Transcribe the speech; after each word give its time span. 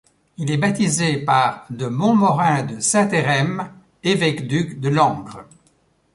Il 0.37 0.49
est 0.49 0.57
baptisé 0.57 1.17
par 1.17 1.67
de 1.69 1.85
Montmorin 1.85 2.63
de 2.63 2.79
Saint-Hérem, 2.79 3.69
évêque-duc 4.03 4.79
de 4.79 4.89
Langres. 4.89 5.43